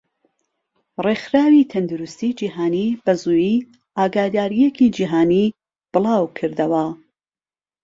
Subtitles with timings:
[1.05, 3.65] ڕێخراوی تەندروستی جیهانی بەزوویی
[3.97, 5.45] ئاگاداریەکی جیهانی
[5.91, 6.85] بڵاوکردەوە.